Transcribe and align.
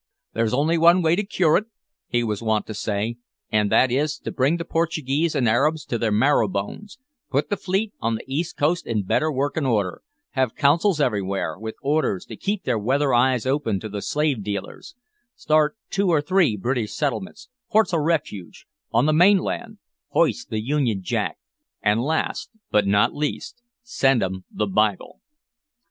"There's 0.33 0.51
only 0.51 0.79
one 0.79 1.03
way 1.03 1.15
to 1.15 1.23
cure 1.23 1.57
it," 1.57 1.65
he 2.07 2.23
was 2.23 2.41
wont 2.41 2.65
to 2.65 2.73
say, 2.73 3.17
"and 3.51 3.71
that 3.71 3.91
is, 3.91 4.17
to 4.21 4.31
bring 4.31 4.57
the 4.57 4.65
Portuguese 4.65 5.35
and 5.35 5.47
Arabs 5.47 5.85
to 5.85 5.99
their 5.99 6.11
marrow 6.11 6.47
bones; 6.47 6.97
put 7.29 7.51
the 7.51 7.55
fleet 7.55 7.93
on 7.99 8.15
the 8.15 8.23
east 8.25 8.57
coast 8.57 8.87
in 8.87 9.03
better 9.03 9.31
workin' 9.31 9.63
order; 9.63 10.01
have 10.31 10.55
consuls 10.55 10.99
everywhere, 10.99 11.55
with 11.59 11.75
orders 11.83 12.25
to 12.25 12.35
keep 12.35 12.63
their 12.63 12.79
weather 12.79 13.13
eyes 13.13 13.45
open 13.45 13.79
to 13.79 13.89
the 13.89 14.01
slave 14.01 14.43
dealers; 14.43 14.95
start 15.35 15.77
two 15.91 16.09
or 16.09 16.19
three 16.19 16.57
British 16.57 16.93
settlements 16.95 17.49
ports 17.71 17.93
o' 17.93 17.99
refuge 17.99 18.65
on 18.91 19.05
the 19.05 19.13
mainland; 19.13 19.77
hoist 20.13 20.49
the 20.49 20.61
Union 20.63 21.03
Jack, 21.03 21.37
and, 21.79 22.01
last 22.01 22.49
but 22.71 22.87
not 22.87 23.13
least, 23.13 23.61
send 23.83 24.23
'em 24.23 24.45
the 24.51 24.65
Bible." 24.65 25.19